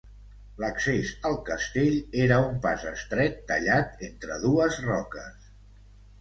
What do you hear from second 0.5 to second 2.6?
L'accés al castell era un